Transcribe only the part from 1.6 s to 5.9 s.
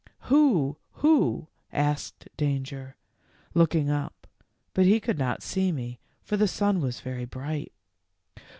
asked Danger, looking up, but he could not see